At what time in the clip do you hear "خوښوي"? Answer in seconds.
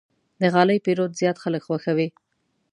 1.67-2.07